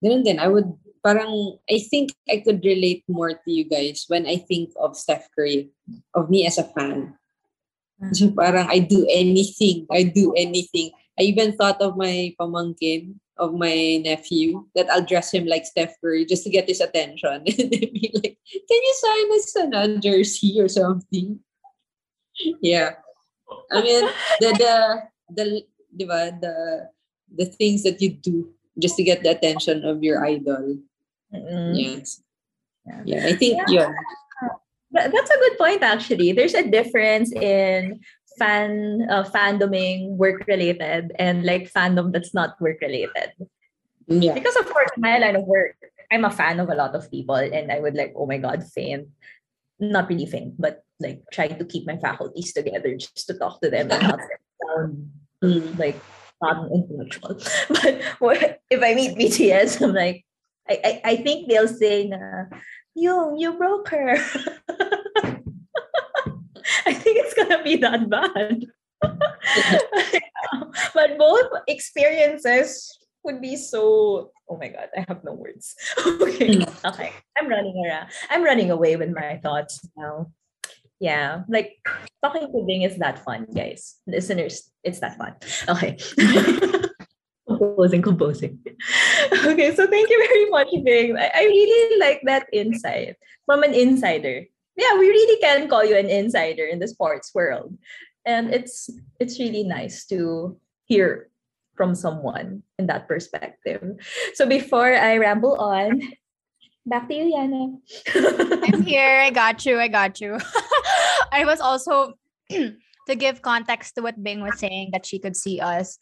[0.03, 0.73] then then I would
[1.07, 5.31] parang I think I could relate more to you guys when I think of Steph
[5.39, 5.71] Curry,
[6.15, 7.15] of me as a fan.
[8.03, 8.11] Ah.
[8.11, 9.87] So parang I do anything.
[9.89, 10.91] I do anything.
[11.15, 15.97] I even thought of my pamangkin, of my nephew, that I'll dress him like Steph
[16.03, 17.47] Curry just to get his attention.
[17.47, 21.41] and be like, can you sign us a jersey or something?
[22.61, 23.01] Yeah.
[23.73, 24.05] I mean,
[24.41, 24.75] the, the,
[25.31, 25.45] the,
[25.97, 26.91] diba, the,
[27.33, 30.79] the things that you do just to get the attention of your idol.
[31.33, 31.73] Mm-mm.
[31.75, 32.23] Yes.
[32.87, 33.03] Yeah.
[33.05, 33.91] Yeah, I think yeah.
[34.93, 36.33] That- That's a good point, actually.
[36.33, 38.01] There's a difference in
[38.39, 43.33] fan uh, fandoming work related and like fandom that's not work related.
[44.07, 44.35] Yeah.
[44.35, 45.75] Because of course, my line of work,
[46.13, 48.63] I'm a fan of a lot of people, and I would like, oh my god,
[48.65, 49.09] faint.
[49.81, 53.69] Not really faint, but like try to keep my faculties together just to talk to
[53.69, 54.21] them and not
[54.65, 55.11] sound
[55.45, 55.77] Mm.
[55.79, 56.01] like
[56.43, 57.39] not intellectual.
[58.21, 60.25] But if I meet BTS, I'm like,
[60.69, 62.45] I, I, I think they'll say na,
[62.95, 64.17] Yung, you broke her.
[66.87, 68.65] I think it's gonna be that bad.
[70.95, 75.75] but both experiences would be so oh my god, I have no words.
[75.99, 76.63] okay.
[76.63, 76.87] Hmm.
[76.87, 77.13] Okay.
[77.37, 78.09] I'm running around.
[78.31, 80.31] I'm running away with my thoughts now.
[80.99, 81.77] Yeah, like
[82.23, 83.97] talking to Bing is that fun, guys.
[84.07, 85.35] Listeners, it's that fun.
[85.69, 85.99] Okay.
[87.47, 88.59] composing, composing.
[89.45, 91.17] Okay, so thank you very much, Bing.
[91.17, 94.45] I, I really like that insight from an insider.
[94.77, 97.77] Yeah, we really can call you an insider in the sports world.
[98.25, 101.29] And it's it's really nice to hear
[101.77, 103.85] from someone in that perspective.
[104.35, 106.03] So before I ramble on,
[106.87, 107.79] back to you, Yana.
[108.65, 109.21] I'm here.
[109.21, 109.79] I got you.
[109.79, 110.39] I got you.
[111.33, 112.15] I was also
[112.51, 115.99] to give context to what Bing was saying that she could see us.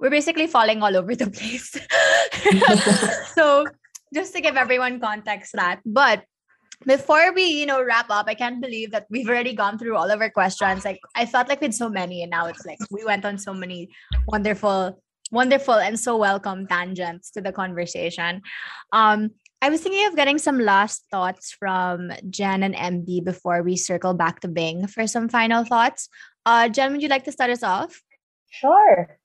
[0.00, 1.76] we're basically falling all over the place.
[3.36, 3.66] so
[4.14, 5.80] just to give everyone context that.
[5.84, 6.24] But
[6.86, 10.10] before we, you know, wrap up, I can't believe that we've already gone through all
[10.10, 10.84] of our questions.
[10.84, 13.52] Like I felt like with so many, and now it's like we went on so
[13.52, 13.90] many
[14.26, 14.98] wonderful,
[15.30, 18.40] wonderful and so welcome tangents to the conversation.
[18.92, 19.30] Um,
[19.62, 24.14] I was thinking of getting some last thoughts from Jen and MB before we circle
[24.14, 26.08] back to Bing for some final thoughts.
[26.46, 28.00] Uh, Jen, would you like to start us off?
[28.50, 29.18] Sure.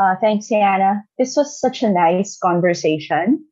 [0.00, 1.04] Uh, thanks, Sienna.
[1.16, 3.44] This was such a nice conversation.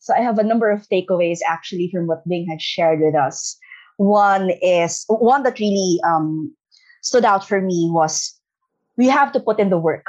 [0.00, 3.56] So I have a number of takeaways actually from what Bing had shared with us.
[3.96, 6.52] One is one that really um,
[7.02, 8.34] stood out for me was
[8.96, 10.06] we have to put in the work.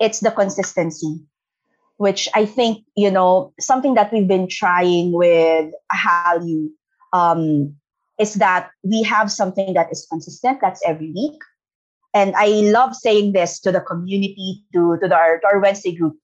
[0.00, 1.20] It's the consistency
[2.02, 6.70] which I think, you know, something that we've been trying with Hallyu
[7.12, 7.76] um,
[8.18, 11.38] is that we have something that is consistent, that's every week.
[12.12, 16.16] And I love saying this to the community, to, to, the, to our Wednesday group,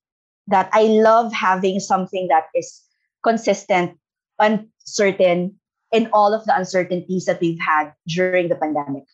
[0.48, 2.82] that I love having something that is
[3.22, 3.96] consistent,
[4.40, 5.60] uncertain
[5.92, 9.04] in all of the uncertainties that we've had during the pandemic.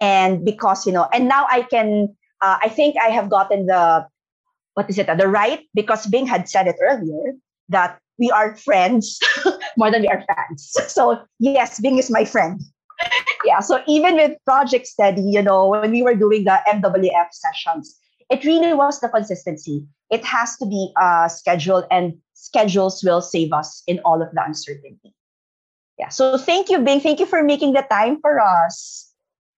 [0.00, 4.08] And because, you know, and now I can, uh, I think I have gotten the
[4.74, 7.34] what is it, uh, the right, because Bing had said it earlier,
[7.68, 9.18] that we are friends
[9.76, 10.72] more than we are fans.
[10.88, 12.60] So yes, Bing is my friend.
[13.44, 13.60] yeah.
[13.60, 18.44] So even with Project Steady, you know, when we were doing the MWF sessions, it
[18.44, 19.86] really was the consistency.
[20.10, 24.42] It has to be uh, scheduled, and schedules will save us in all of the
[24.44, 25.14] uncertainty.
[25.98, 26.08] Yeah.
[26.08, 27.00] So thank you, Bing.
[27.00, 29.09] Thank you for making the time for us.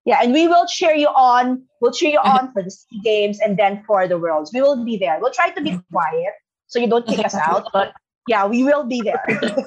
[0.04, 1.62] Yeah, and we will cheer you on.
[1.80, 4.50] We'll cheer you on for the SEA Games and then for the Worlds.
[4.52, 5.18] We will be there.
[5.20, 6.34] We'll try to be quiet
[6.66, 7.92] so you don't kick us out, but
[8.26, 9.22] yeah, we will be there.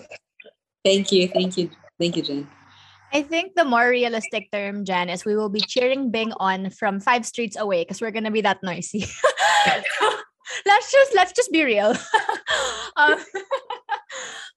[0.83, 1.69] thank you, thank you,
[1.99, 2.47] thank you, Jen.
[3.13, 6.99] I think the more realistic term, Jen, is we will be cheering Bing on from
[6.99, 9.05] five streets away because we're gonna be that noisy.
[10.65, 11.95] let's just let's just be real.
[12.97, 13.15] um,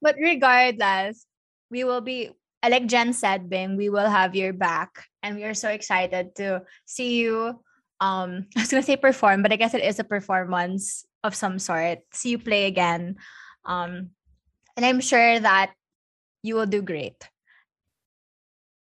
[0.03, 1.27] but regardless,
[1.71, 2.31] we will be
[2.67, 5.07] like Jen said, Bing, we will have your back.
[5.23, 7.61] And we are so excited to see you.
[8.01, 11.59] Um, I was gonna say perform, but I guess it is a performance of some
[11.59, 12.01] sort.
[12.13, 13.17] See you play again.
[13.65, 14.11] Um,
[14.77, 15.73] and I'm sure that
[16.43, 17.19] you will do great.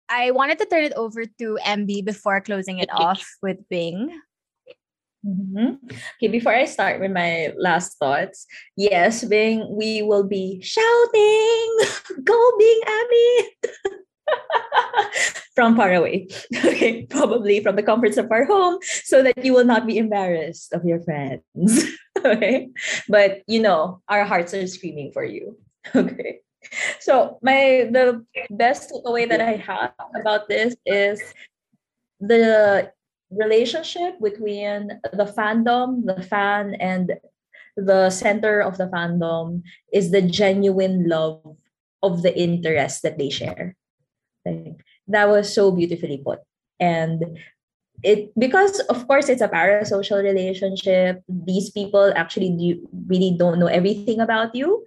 [0.09, 4.11] I wanted to turn it over to MB before closing it off with Bing.
[5.27, 5.75] Mm-hmm.
[6.17, 11.79] Okay, before I start with my last thoughts, yes, Bing, we will be shouting,
[12.25, 13.29] "Go Bing Abby!"
[15.55, 16.29] from far away.
[16.79, 20.73] Okay, probably from the comforts of our home, so that you will not be embarrassed
[20.73, 21.43] of your friends.
[22.25, 22.71] okay,
[23.09, 25.59] but you know, our hearts are screaming for you.
[25.95, 26.41] Okay.
[27.01, 31.19] So my the best takeaway that I have about this is
[32.21, 32.93] the
[33.31, 37.19] relationship between the fandom, the fan, and
[37.77, 39.63] the center of the fandom
[39.93, 41.57] is the genuine love
[42.03, 43.77] of the interest that they share.
[45.09, 46.41] That was so beautifully put.
[46.81, 47.39] And
[48.03, 51.23] it because of course it's a parasocial relationship.
[51.29, 54.87] These people actually do, really don't know everything about you,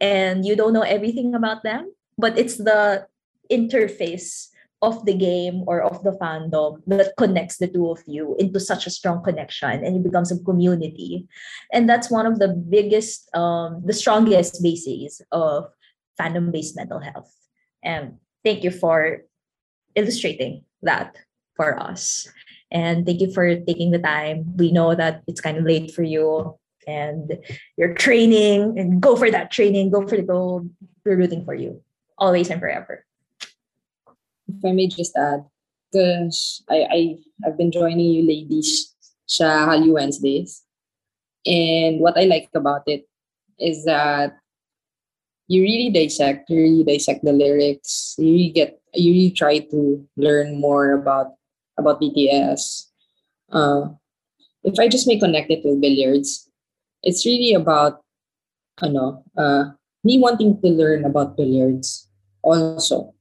[0.00, 1.92] and you don't know everything about them.
[2.18, 3.06] But it's the
[3.50, 4.48] interface
[4.82, 8.86] of the game or of the fandom that connects the two of you into such
[8.86, 11.26] a strong connection and it becomes a community
[11.72, 15.66] and that's one of the biggest um, the strongest bases of
[16.20, 17.34] fandom based mental health
[17.82, 18.14] and
[18.48, 19.20] thank you for
[19.94, 21.16] illustrating that
[21.52, 22.24] for us.
[22.72, 24.56] And thank you for taking the time.
[24.56, 26.56] We know that it's kind of late for you
[26.86, 27.36] and
[27.76, 29.90] you're training and go for that training.
[29.90, 30.64] Go for the goal.
[31.04, 31.82] We're rooting for you
[32.16, 33.04] always and forever.
[34.48, 35.44] If I may just add,
[35.92, 37.00] because I, I
[37.44, 38.96] I've been joining you ladies
[39.28, 40.64] Hallyu Wednesdays.
[41.44, 43.04] And what I like about it
[43.60, 44.40] is that
[45.48, 48.14] you really dissect, you really dissect the lyrics.
[48.18, 51.32] You really get you really try to learn more about
[51.78, 52.88] about BTS.
[53.50, 53.96] Uh,
[54.62, 56.48] if I just may connect it with billiards,
[57.02, 58.04] it's really about
[58.84, 59.72] ano, uh,
[60.04, 62.08] me wanting to learn about billiards
[62.42, 63.14] also.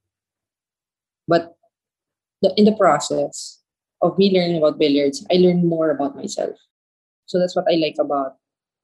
[1.28, 1.56] But
[2.42, 3.64] the, in the process
[4.02, 6.56] of me learning about billiards, I learn more about myself.
[7.26, 8.36] So that's what I like about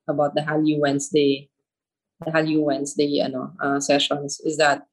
[0.07, 1.49] about the Hallyu Wednesday,
[2.25, 4.85] the Hallyu Wednesday uh, sessions is that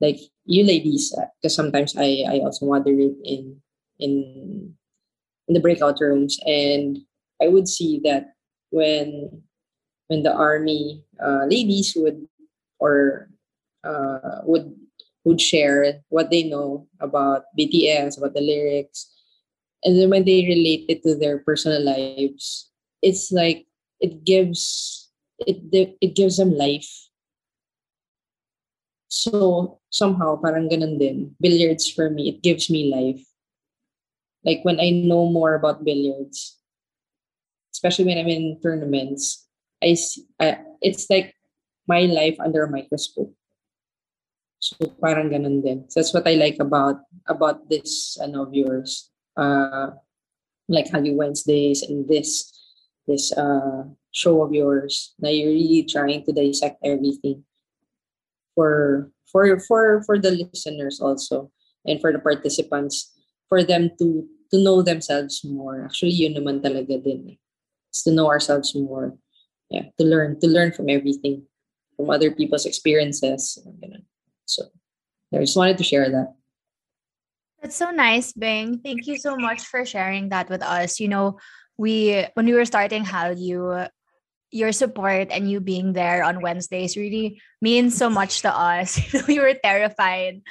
[0.00, 3.60] like you ladies, because sometimes I I also moderate in
[3.98, 4.74] in
[5.48, 6.98] in the breakout rooms, and
[7.42, 8.34] I would see that
[8.70, 9.42] when
[10.06, 12.26] when the army uh, ladies would
[12.78, 13.28] or
[13.84, 14.74] uh, would
[15.24, 19.12] would share what they know about BTS, about the lyrics.
[19.84, 22.70] And then when they relate it to their personal lives,
[23.02, 23.66] it's like
[24.00, 25.07] it gives
[25.46, 26.88] it it gives them life.
[29.08, 31.34] So somehow parang ganun din.
[31.40, 33.24] Billiards for me, it gives me life.
[34.44, 36.60] Like when I know more about billiards,
[37.72, 39.48] especially when I'm in tournaments,
[39.82, 41.34] I see, I, it's like
[41.88, 43.34] my life under a microscope.
[44.58, 45.86] So parang ganun din.
[45.88, 49.10] So that's what I like about about this ano viewers.
[49.38, 49.94] Uh
[50.68, 52.52] like Hallyu Wednesdays and this
[53.06, 55.14] this uh show of yours.
[55.18, 57.44] Now you're really trying to dissect everything
[58.54, 61.50] for for for for the listeners also
[61.86, 63.12] and for the participants
[63.48, 65.84] for them to to know themselves more.
[65.84, 67.36] Actually, yun naman talaga din.
[67.36, 67.38] Eh.
[67.92, 69.16] It's to know ourselves more.
[69.68, 71.44] Yeah, to learn to learn from everything,
[71.96, 73.60] from other people's experiences.
[74.48, 74.72] So
[75.32, 76.32] I just wanted to share that.
[77.60, 78.80] That's so nice, Bing.
[78.80, 81.00] Thank you so much for sharing that with us.
[81.00, 81.36] You know,
[81.76, 83.88] we when we were starting Hallyu,
[84.50, 88.98] your support and you being there on Wednesdays really means so much to us.
[89.28, 90.42] we were terrified.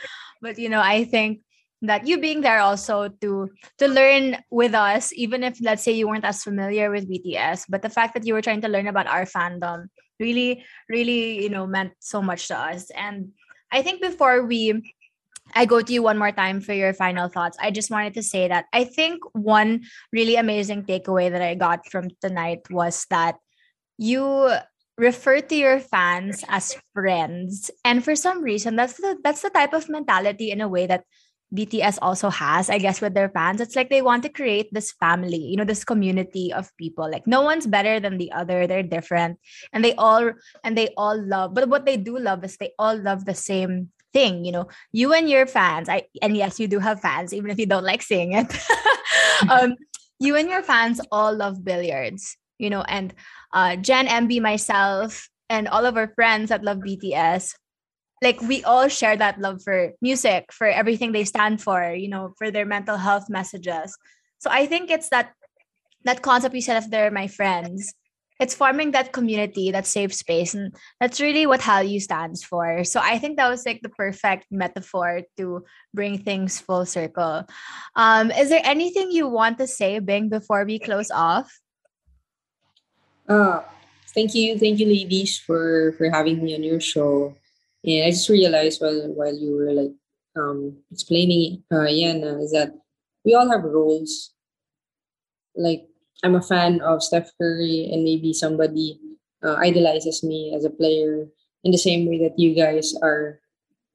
[0.41, 1.41] But you know, I think
[1.82, 6.08] that you being there also to to learn with us, even if let's say you
[6.08, 9.08] weren't as familiar with BTS, but the fact that you were trying to learn about
[9.08, 9.89] our fandom
[10.20, 12.89] really, really, you know, meant so much to us.
[12.89, 13.34] And
[13.72, 14.93] I think before we
[15.56, 17.58] I go to you one more time for your final thoughts.
[17.62, 21.88] I just wanted to say that I think one really amazing takeaway that I got
[21.89, 23.38] from tonight was that
[23.98, 24.52] you
[24.98, 27.70] refer to your fans as friends.
[27.86, 31.04] And for some reason, that's the that's the type of mentality in a way that
[31.54, 33.62] BTS also has, I guess, with their fans.
[33.62, 37.10] It's like they want to create this family, you know, this community of people.
[37.10, 38.68] Like no one's better than the other.
[38.68, 39.39] They're different.
[39.72, 40.32] And they all
[40.64, 43.91] and they all love, but what they do love is they all love the same
[44.12, 44.43] thing.
[44.43, 47.60] You know, you and your fans, I and yes, you do have fans, even if
[47.60, 48.52] you don't like seeing it.
[49.50, 49.76] um,
[50.20, 53.14] you and your fans all love billiards, you know, and
[53.53, 57.53] uh Jen, MB, myself, and all of our friends that love BTS
[58.22, 62.34] like we all share that love for music for everything they stand for you know
[62.38, 63.95] for their mental health messages.
[64.39, 65.34] So i think it's that
[66.03, 67.93] that concept you said of they're my friends.
[68.39, 72.84] It's forming that community that safe space and that's really what Hallyu stands for.
[72.84, 77.45] So i think that was like the perfect metaphor to bring things full circle.
[77.95, 81.49] Um is there anything you want to say bing before we close off
[83.28, 83.62] uh
[84.14, 87.36] thank you thank you ladies for for having me on your show
[87.88, 89.96] and I just realized while while you were like
[90.36, 92.74] um, explaining uh, Yana is that
[93.26, 94.34] we all have roles.
[95.56, 95.88] Like
[96.24, 99.00] I'm a fan of Steph Curry, and maybe somebody
[99.44, 101.28] uh, idolizes me as a player
[101.64, 103.40] in the same way that you guys are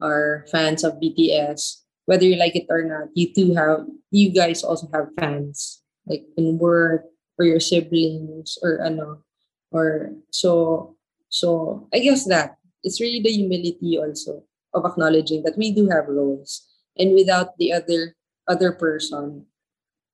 [0.01, 1.83] are fans of BTS.
[2.07, 6.25] Whether you like it or not, you too have you guys also have fans like
[6.37, 7.07] in work
[7.39, 9.23] or your siblings or ano
[9.71, 10.95] or so
[11.29, 16.09] so I guess that it's really the humility also of acknowledging that we do have
[16.09, 16.67] roles
[16.99, 18.17] and without the other
[18.49, 19.47] other person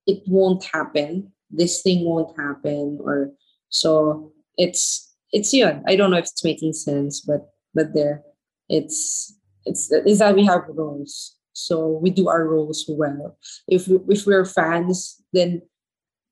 [0.06, 1.32] it won't happen.
[1.50, 3.32] This thing won't happen or
[3.68, 8.24] so it's it's yeah i don't know if it's making sense but but there
[8.68, 11.36] it's it's is that we have roles.
[11.52, 13.36] So we do our roles well.
[13.66, 15.62] If we, if we're fans then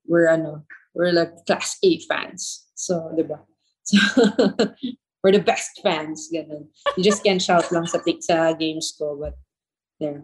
[0.07, 0.65] we're ano,
[0.97, 3.39] we're like class A fans so diba
[3.85, 4.01] so
[5.23, 6.29] we're the best fans.
[6.31, 6.71] Ganun.
[6.95, 9.35] You just can't shout lang sa, sa games ko, but
[9.99, 10.23] there.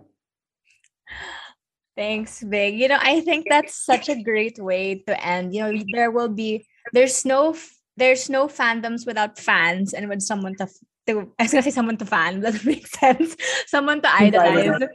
[2.00, 2.80] Thanks, Bing.
[2.80, 5.54] You know, I think that's such a great way to end.
[5.54, 7.56] You know, there will be there's no
[7.98, 10.68] there's no fandoms without fans and with someone to
[11.06, 13.36] to I was gonna say someone to fan, Does that makes sense.
[13.68, 14.88] Someone to idolize.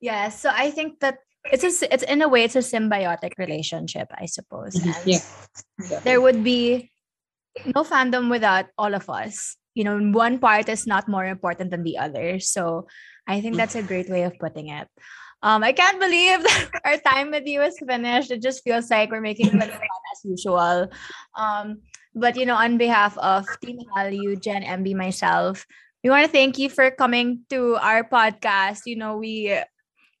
[0.00, 0.30] yeah.
[0.30, 1.18] So I think that
[1.52, 4.74] it's a, it's in a way it's a symbiotic relationship, I suppose.
[4.74, 5.10] Mm-hmm.
[5.10, 6.00] yeah.
[6.00, 6.90] There would be
[7.74, 9.56] no fandom without all of us.
[9.74, 12.38] You know, one part is not more important than the other.
[12.40, 12.86] So
[13.26, 14.88] I think that's a great way of putting it.
[15.42, 18.30] Um, I can't believe that our time with you is finished.
[18.30, 20.88] It just feels like we're making fun as usual.
[21.36, 21.82] Um,
[22.14, 25.66] but you know, on behalf of Team Hallyu, Jen, MB, myself,
[26.02, 28.82] we want to thank you for coming to our podcast.
[28.86, 29.58] You know, we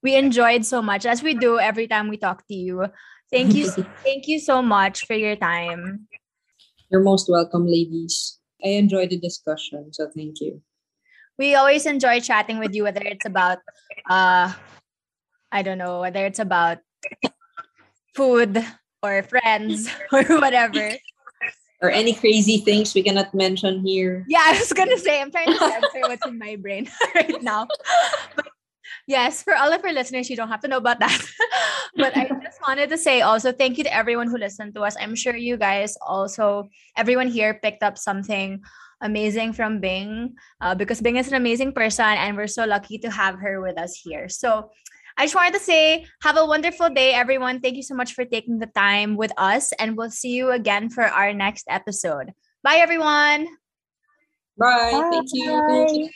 [0.04, 2.84] we enjoyed so much as we do every time we talk to you.
[3.32, 3.70] Thank you,
[4.04, 6.06] thank you so much for your time.
[6.92, 8.38] You're most welcome, ladies.
[8.62, 10.60] I enjoyed the discussion, so thank you.
[11.38, 13.58] We always enjoy chatting with you, whether it's about,
[14.08, 14.52] uh,
[15.50, 16.78] I don't know, whether it's about
[18.14, 18.62] food
[19.02, 20.92] or friends or whatever.
[21.82, 24.24] Or any crazy things we cannot mention here.
[24.28, 27.66] Yeah, I was gonna say I'm trying to censor what's in my brain right now.
[28.36, 28.53] But
[29.06, 31.20] yes, for all of our listeners, you don't have to know about that.
[31.96, 34.96] but I just wanted to say also thank you to everyone who listened to us.
[34.98, 38.62] I'm sure you guys also, everyone here picked up something
[39.02, 43.10] amazing from Bing uh, because Bing is an amazing person and we're so lucky to
[43.10, 44.28] have her with us here.
[44.28, 44.70] So
[45.16, 47.60] I just wanted to say, have a wonderful day, everyone.
[47.60, 50.90] Thank you so much for taking the time with us, and we'll see you again
[50.90, 52.32] for our next episode.
[52.64, 53.46] Bye, everyone.
[54.58, 54.90] Bye.
[54.92, 55.10] Bye.
[55.10, 56.10] Thank you.